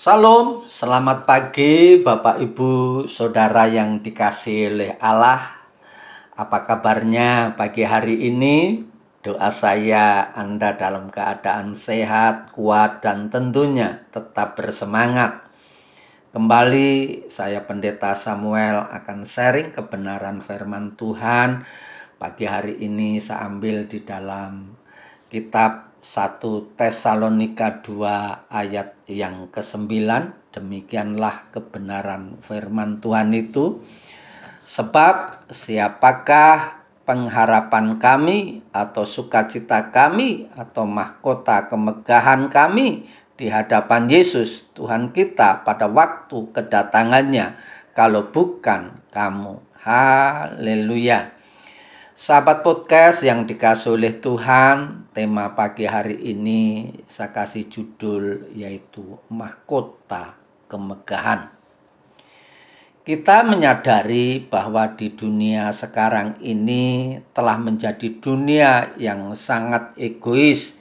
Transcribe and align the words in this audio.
Salam, 0.00 0.64
selamat 0.64 1.28
pagi 1.28 2.00
Bapak 2.00 2.40
Ibu 2.40 3.04
Saudara 3.04 3.68
yang 3.68 4.00
dikasih 4.00 4.72
oleh 4.72 4.92
Allah. 4.96 5.60
Apa 6.32 6.64
kabarnya 6.64 7.52
pagi 7.52 7.84
hari 7.84 8.16
ini? 8.32 8.80
Doa 9.20 9.52
saya 9.52 10.32
Anda 10.32 10.72
dalam 10.72 11.12
keadaan 11.12 11.76
sehat, 11.76 12.56
kuat, 12.56 13.04
dan 13.04 13.28
tentunya 13.28 14.08
tetap 14.08 14.56
bersemangat. 14.56 15.44
Kembali 16.32 17.28
saya 17.28 17.68
Pendeta 17.68 18.16
Samuel 18.16 18.80
akan 18.80 19.28
sharing 19.28 19.76
kebenaran 19.76 20.40
firman 20.40 20.96
Tuhan. 20.96 21.68
Pagi 22.16 22.48
hari 22.48 22.80
ini 22.80 23.20
saya 23.20 23.52
ambil 23.52 23.84
di 23.84 24.00
dalam 24.00 24.79
kitab 25.30 25.94
1 26.02 26.74
Tesalonika 26.74 27.80
2 27.86 28.50
ayat 28.50 28.98
yang 29.06 29.46
ke-9 29.54 29.86
demikianlah 30.50 31.54
kebenaran 31.54 32.42
firman 32.42 32.98
Tuhan 32.98 33.30
itu. 33.30 33.78
Sebab 34.66 35.46
siapakah 35.50 36.82
pengharapan 37.06 37.96
kami 38.02 38.66
atau 38.74 39.06
sukacita 39.06 39.94
kami 39.94 40.50
atau 40.58 40.84
mahkota 40.84 41.70
kemegahan 41.70 42.50
kami 42.50 43.06
di 43.38 43.48
hadapan 43.48 44.10
Yesus 44.10 44.68
Tuhan 44.74 45.14
kita 45.14 45.62
pada 45.62 45.86
waktu 45.86 46.50
kedatangannya? 46.50 47.56
Kalau 47.94 48.30
bukan 48.30 48.98
kamu. 49.14 49.62
Haleluya 49.80 51.39
Sahabat 52.20 52.60
podcast 52.60 53.24
yang 53.24 53.48
dikasih 53.48 53.96
oleh 53.96 54.12
Tuhan, 54.20 55.08
tema 55.16 55.56
pagi 55.56 55.88
hari 55.88 56.20
ini 56.20 56.92
saya 57.08 57.32
kasih 57.32 57.64
judul 57.72 58.52
yaitu 58.52 59.16
Mahkota 59.32 60.36
Kemegahan. 60.68 61.48
Kita 63.08 63.40
menyadari 63.40 64.36
bahwa 64.36 64.92
di 65.00 65.16
dunia 65.16 65.72
sekarang 65.72 66.36
ini 66.44 67.16
telah 67.32 67.56
menjadi 67.56 68.12
dunia 68.20 68.92
yang 69.00 69.32
sangat 69.32 69.96
egois, 69.96 70.76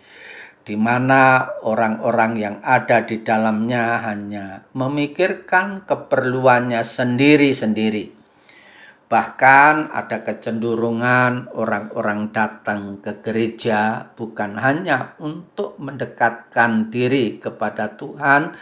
di 0.67 0.75
mana 0.75 1.55
orang-orang 1.63 2.35
yang 2.35 2.55
ada 2.67 3.07
di 3.07 3.23
dalamnya 3.23 4.03
hanya 4.03 4.67
memikirkan 4.75 5.87
keperluannya 5.87 6.83
sendiri-sendiri 6.83 8.18
Bahkan 9.09 9.89
ada 9.89 10.21
kecenderungan 10.21 11.49
orang-orang 11.57 12.29
datang 12.29 13.02
ke 13.02 13.25
gereja 13.25 14.05
bukan 14.13 14.53
hanya 14.61 15.17
untuk 15.17 15.81
mendekatkan 15.81 16.93
diri 16.93 17.41
kepada 17.41 17.97
Tuhan, 17.97 18.53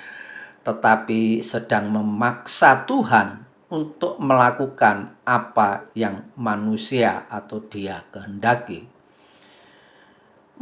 tetapi 0.64 1.44
sedang 1.44 1.92
memaksa 1.92 2.88
Tuhan 2.88 3.44
untuk 3.76 4.24
melakukan 4.24 5.20
apa 5.28 5.92
yang 5.92 6.32
manusia 6.40 7.28
atau 7.28 7.60
dia 7.68 8.08
kehendaki. 8.08 8.88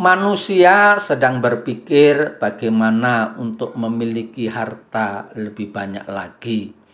Manusia 0.01 0.97
sedang 0.97 1.45
berpikir 1.45 2.41
bagaimana 2.41 3.37
untuk 3.37 3.77
memiliki 3.77 4.49
harta 4.49 5.29
lebih 5.37 5.69
banyak 5.69 6.09
lagi 6.09 6.84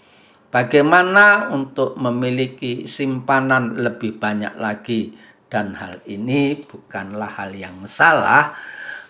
Bagaimana 0.52 1.48
untuk 1.56 1.96
memiliki 1.96 2.84
simpanan 2.84 3.80
lebih 3.80 4.20
banyak 4.20 4.60
lagi 4.60 5.16
dan 5.48 5.80
hal 5.80 6.04
ini 6.04 6.60
bukanlah 6.60 7.40
hal 7.40 7.56
yang 7.56 7.88
salah 7.88 8.52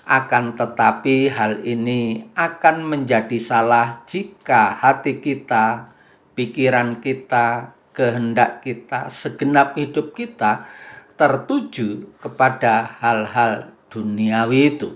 akan 0.05 0.53
tetapi 0.53 1.33
hal 1.33 1.65
ini 1.65 2.29
akan 2.37 2.85
menjadi 2.85 3.41
salah 3.41 4.05
jika 4.05 4.77
hati 4.85 5.17
kita, 5.17 5.89
pikiran 6.37 7.01
kita, 7.01 7.73
kehendak 7.89 8.61
kita, 8.61 9.09
segenap 9.09 9.73
hidup 9.81 10.13
kita 10.13 10.69
tertuju 11.17 12.05
kepada 12.21 13.01
hal-hal 13.01 13.73
duniawi 13.89 14.77
itu. 14.77 14.93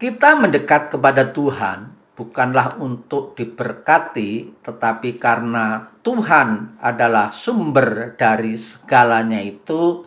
Kita 0.00 0.40
mendekat 0.40 0.88
kepada 0.88 1.36
Tuhan 1.36 2.01
bukanlah 2.12 2.76
untuk 2.76 3.32
diberkati, 3.32 4.60
tetapi 4.60 5.16
karena 5.16 5.92
Tuhan 6.04 6.76
adalah 6.78 7.32
sumber 7.32 8.12
dari 8.20 8.54
segalanya 8.60 9.40
itu, 9.40 10.04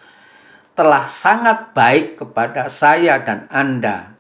telah 0.76 1.08
sangat 1.08 1.74
baik 1.74 2.20
kepada 2.20 2.70
saya 2.70 3.18
dan 3.24 3.50
Anda, 3.50 4.14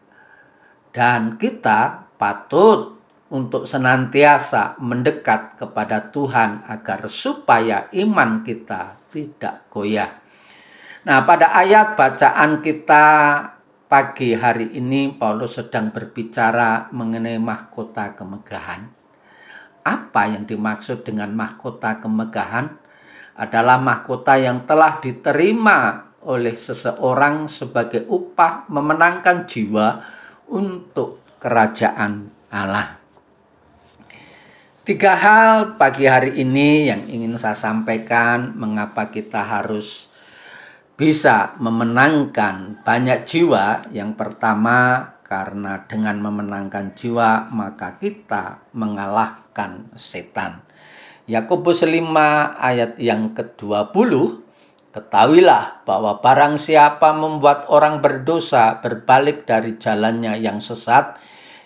dan 0.95 1.35
kita 1.37 2.09
patut 2.15 2.95
untuk 3.29 3.67
senantiasa 3.67 4.79
mendekat 4.79 5.59
kepada 5.59 6.09
Tuhan 6.13 6.63
agar 6.71 7.09
supaya 7.11 7.91
iman 7.91 8.45
kita 8.45 8.95
tidak 9.11 9.67
goyah. 9.67 10.23
Nah, 11.05 11.21
pada 11.21 11.53
ayat 11.53 11.93
bacaan 11.93 12.65
kita 12.65 13.05
pagi 13.95 14.35
hari 14.35 14.75
ini 14.75 15.07
Paulus 15.15 15.55
sedang 15.55 15.87
berbicara 15.87 16.91
mengenai 16.91 17.39
mahkota 17.39 18.11
kemegahan. 18.11 18.91
Apa 19.87 20.35
yang 20.35 20.43
dimaksud 20.43 21.07
dengan 21.07 21.31
mahkota 21.31 22.03
kemegahan? 22.03 22.75
Adalah 23.39 23.79
mahkota 23.79 24.35
yang 24.35 24.67
telah 24.67 24.99
diterima 24.99 26.11
oleh 26.27 26.59
seseorang 26.59 27.47
sebagai 27.47 28.03
upah 28.11 28.67
memenangkan 28.67 29.47
jiwa 29.47 30.03
untuk 30.51 31.23
kerajaan 31.39 32.35
Allah. 32.51 32.99
Tiga 34.83 35.15
hal 35.15 35.79
pagi 35.79 36.03
hari 36.03 36.35
ini 36.43 36.91
yang 36.91 37.07
ingin 37.07 37.39
saya 37.39 37.55
sampaikan 37.55 38.59
mengapa 38.59 39.07
kita 39.07 39.39
harus 39.39 40.11
bisa 40.95 41.55
memenangkan 41.59 42.81
banyak 42.83 43.27
jiwa. 43.27 43.91
Yang 43.91 44.11
pertama, 44.15 45.11
karena 45.25 45.83
dengan 45.89 46.21
memenangkan 46.21 46.95
jiwa 46.95 47.49
maka 47.51 47.97
kita 47.99 48.63
mengalahkan 48.71 49.91
setan. 49.97 50.63
Yakobus 51.25 51.81
5 51.81 51.91
ayat 52.61 53.01
yang 53.01 53.33
ke-20 53.33 54.43
Ketahuilah 54.95 55.83
bahwa 55.83 56.23
barang 56.23 56.55
siapa 56.55 57.11
membuat 57.11 57.67
orang 57.67 57.99
berdosa 57.99 58.79
berbalik 58.79 59.43
dari 59.43 59.75
jalannya 59.75 60.39
yang 60.39 60.63
sesat, 60.63 61.19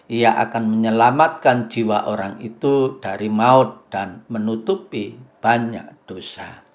ia 0.09 0.34
akan 0.34 0.73
menyelamatkan 0.73 1.69
jiwa 1.69 2.09
orang 2.09 2.41
itu 2.41 2.97
dari 2.97 3.29
maut 3.29 3.85
dan 3.94 4.25
menutupi 4.34 5.13
banyak 5.46 6.09
dosa. 6.09 6.69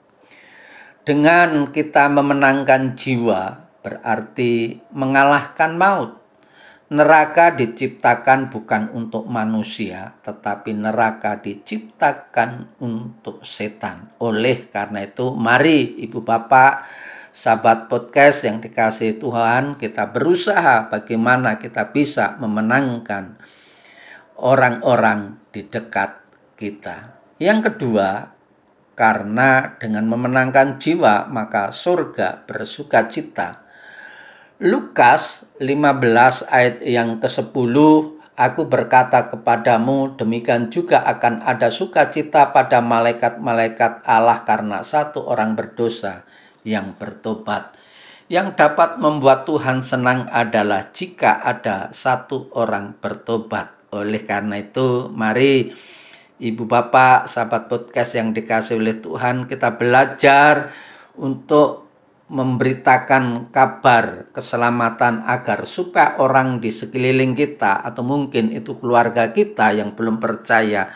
Dengan 1.05 1.69
kita 1.69 2.09
memenangkan 2.09 2.97
jiwa 2.97 3.69
berarti 3.85 4.81
mengalahkan 4.89 5.77
maut. 5.77 6.25
Neraka 6.89 7.53
diciptakan 7.53 8.49
bukan 8.49 8.89
untuk 8.97 9.29
manusia, 9.29 10.17
tetapi 10.25 10.73
neraka 10.73 11.37
diciptakan 11.45 12.81
untuk 12.81 13.45
setan. 13.45 14.17
Oleh 14.17 14.73
karena 14.73 15.05
itu, 15.05 15.33
mari 15.37 15.93
Ibu 16.09 16.25
Bapak, 16.25 16.89
sahabat 17.37 17.93
podcast 17.93 18.49
yang 18.49 18.65
dikasih 18.65 19.21
Tuhan, 19.21 19.77
kita 19.77 20.09
berusaha 20.09 20.89
bagaimana 20.89 21.61
kita 21.61 21.93
bisa 21.93 22.41
memenangkan 22.41 23.37
orang-orang 24.41 25.37
di 25.53 25.69
dekat 25.69 26.21
kita. 26.57 27.21
Yang 27.37 27.75
kedua, 27.75 28.34
karena 28.95 29.79
dengan 29.79 30.07
memenangkan 30.09 30.79
jiwa 30.79 31.31
maka 31.31 31.71
surga 31.71 32.47
bersuka 32.47 33.07
cita. 33.11 33.63
Lukas 34.63 35.45
15 35.59 36.47
ayat 36.47 36.79
yang 36.81 37.19
ke-10 37.19 37.77
Aku 38.35 38.67
berkata 38.67 39.31
kepadamu 39.31 40.19
demikian 40.19 40.67
juga 40.67 41.07
akan 41.07 41.47
ada 41.47 41.71
sukacita 41.71 42.51
pada 42.51 42.83
malaikat-malaikat 42.83 44.03
Allah 44.03 44.43
karena 44.43 44.83
satu 44.83 45.23
orang 45.23 45.55
berdosa 45.55 46.27
yang 46.67 46.99
bertobat. 46.99 47.79
Yang 48.27 48.59
dapat 48.59 48.99
membuat 48.99 49.47
Tuhan 49.47 49.87
senang 49.87 50.27
adalah 50.35 50.91
jika 50.91 51.47
ada 51.47 51.95
satu 51.95 52.51
orang 52.59 52.99
bertobat. 52.99 53.71
Oleh 53.95 54.27
karena 54.27 54.59
itu, 54.59 55.07
mari 55.15 55.71
Ibu 56.35 56.67
Bapak, 56.67 57.31
sahabat 57.31 57.71
podcast 57.71 58.19
yang 58.19 58.35
dikasih 58.35 58.83
oleh 58.83 58.99
Tuhan, 58.99 59.47
kita 59.47 59.79
belajar 59.79 60.75
untuk 61.15 61.87
memberitakan 62.27 63.55
kabar 63.55 64.27
keselamatan 64.35 65.23
agar 65.31 65.63
supaya 65.63 66.19
orang 66.19 66.59
di 66.59 66.75
sekeliling 66.75 67.39
kita 67.39 67.87
atau 67.87 68.03
mungkin 68.03 68.51
itu 68.51 68.75
keluarga 68.83 69.31
kita 69.31 69.79
yang 69.79 69.95
belum 69.95 70.19
percaya 70.19 70.91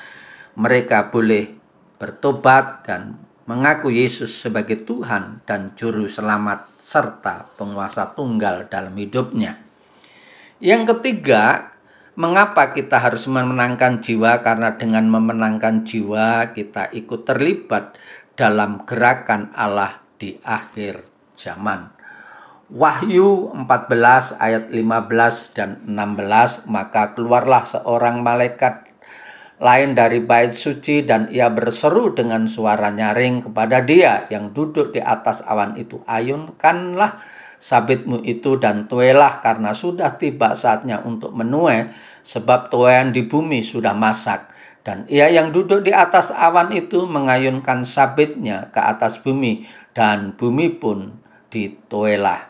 mereka 0.59 1.07
boleh 1.07 1.55
bertobat 2.03 2.83
dan 2.83 3.23
mengaku 3.47 3.95
Yesus 3.95 4.35
sebagai 4.43 4.83
Tuhan 4.83 5.47
dan 5.47 5.71
juru 5.79 6.11
selamat 6.11 6.83
serta 6.83 7.47
penguasa 7.55 8.11
tunggal 8.11 8.67
dalam 8.67 8.99
hidupnya. 8.99 9.55
Yang 10.59 10.99
ketiga, 10.99 11.71
mengapa 12.19 12.75
kita 12.75 12.99
harus 12.99 13.31
memenangkan 13.31 14.03
jiwa? 14.03 14.43
Karena 14.43 14.75
dengan 14.75 15.07
memenangkan 15.07 15.87
jiwa 15.87 16.51
kita 16.51 16.91
ikut 16.91 17.23
terlibat 17.23 17.95
dalam 18.35 18.83
gerakan 18.83 19.55
Allah 19.55 20.03
di 20.19 20.35
akhir 20.43 21.07
zaman. 21.39 21.95
Wahyu 22.69 23.55
14 23.55 24.37
ayat 24.37 24.69
15 24.69 25.57
dan 25.57 25.81
16 25.89 26.69
maka 26.69 27.17
keluarlah 27.17 27.65
seorang 27.65 28.21
malaikat 28.21 28.85
lain 29.59 29.97
dari 29.97 30.21
bait 30.21 30.53
suci 30.53 31.03
dan 31.03 31.33
ia 31.33 31.49
berseru 31.49 32.13
dengan 32.13 32.45
suara 32.45 32.93
nyaring 32.93 33.49
kepada 33.49 33.83
dia 33.83 34.29
yang 34.29 34.53
duduk 34.53 34.93
di 34.95 35.01
atas 35.01 35.41
awan 35.49 35.81
itu 35.81 36.05
ayunkanlah 36.05 37.25
sabitmu 37.59 38.23
itu 38.23 38.57
dan 38.57 38.87
tuelah 38.87 39.43
karena 39.43 39.75
sudah 39.75 40.15
tiba 40.17 40.55
saatnya 40.55 41.03
untuk 41.03 41.35
menue 41.35 41.91
sebab 42.23 42.71
tuean 42.71 43.11
di 43.11 43.27
bumi 43.27 43.63
sudah 43.63 43.93
masak 43.93 44.55
dan 44.89 45.05
ia 45.05 45.29
yang 45.29 45.53
duduk 45.53 45.85
di 45.85 45.93
atas 45.93 46.33
awan 46.33 46.73
itu 46.73 47.05
mengayunkan 47.05 47.85
sabitnya 47.85 48.73
ke 48.73 48.81
atas 48.81 49.21
bumi 49.21 49.69
dan 49.93 50.33
bumi 50.33 50.73
pun 50.81 51.21
ditoelah. 51.53 52.49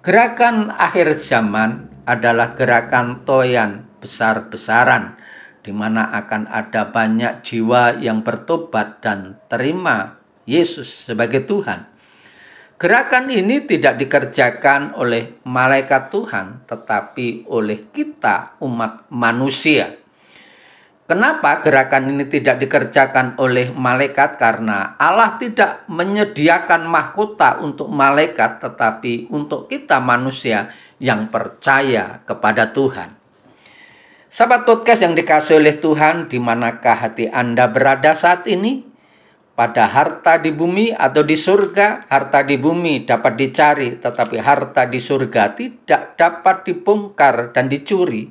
Gerakan 0.00 0.72
akhir 0.72 1.20
zaman 1.20 1.92
adalah 2.08 2.56
gerakan 2.56 3.28
toyan 3.28 3.84
besar-besaran 4.00 5.20
di 5.60 5.74
mana 5.76 6.08
akan 6.16 6.48
ada 6.48 6.88
banyak 6.88 7.44
jiwa 7.44 8.00
yang 8.00 8.24
bertobat 8.24 9.04
dan 9.04 9.36
terima 9.52 10.16
Yesus 10.48 11.04
sebagai 11.12 11.44
Tuhan. 11.44 11.84
Gerakan 12.78 13.26
ini 13.26 13.66
tidak 13.66 13.98
dikerjakan 13.98 14.94
oleh 14.94 15.42
malaikat 15.42 16.14
Tuhan, 16.14 16.62
tetapi 16.62 17.50
oleh 17.50 17.90
kita, 17.90 18.54
umat 18.62 19.10
manusia. 19.10 19.98
Kenapa 21.10 21.58
gerakan 21.58 22.14
ini 22.14 22.30
tidak 22.30 22.62
dikerjakan 22.62 23.34
oleh 23.42 23.74
malaikat? 23.74 24.38
Karena 24.38 24.94
Allah 24.94 25.34
tidak 25.42 25.90
menyediakan 25.90 26.86
mahkota 26.86 27.58
untuk 27.58 27.90
malaikat, 27.90 28.62
tetapi 28.62 29.26
untuk 29.26 29.66
kita 29.66 29.98
manusia 29.98 30.70
yang 31.02 31.34
percaya 31.34 32.22
kepada 32.30 32.70
Tuhan. 32.70 33.10
Sahabat 34.30 34.62
podcast 34.62 35.02
yang 35.02 35.18
dikasih 35.18 35.58
oleh 35.58 35.82
Tuhan, 35.82 36.30
di 36.30 36.38
manakah 36.38 36.94
hati 36.94 37.26
Anda 37.26 37.66
berada 37.66 38.14
saat 38.14 38.46
ini? 38.46 38.87
Pada 39.58 39.90
harta 39.90 40.38
di 40.38 40.54
bumi 40.54 40.94
atau 40.94 41.26
di 41.26 41.34
surga, 41.34 42.06
harta 42.06 42.46
di 42.46 42.54
bumi 42.54 43.02
dapat 43.02 43.34
dicari, 43.34 43.98
tetapi 43.98 44.38
harta 44.38 44.86
di 44.86 45.02
surga 45.02 45.58
tidak 45.58 46.14
dapat 46.14 46.62
dibongkar 46.62 47.50
dan 47.50 47.66
dicuri 47.66 48.30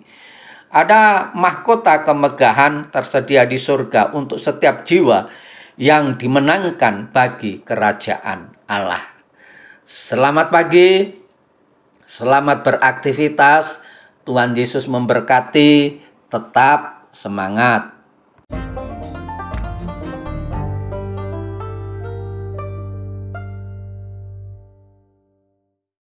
ada 0.68 1.34
mahkota 1.34 2.06
kemegahan 2.06 2.94
tersedia 2.94 3.50
di 3.50 3.58
surga 3.58 4.14
untuk 4.14 4.38
setiap 4.38 4.86
jiwa 4.86 5.26
yang 5.80 6.22
dimenangkan 6.22 7.10
bagi 7.10 7.66
kerajaan 7.66 8.54
Allah. 8.70 9.02
Selamat 9.88 10.54
pagi, 10.54 11.18
selamat 12.06 12.62
beraktivitas. 12.62 13.82
Tuhan 14.28 14.54
Yesus 14.54 14.86
memberkati, 14.92 16.04
tetap 16.30 17.10
semangat. 17.16 17.97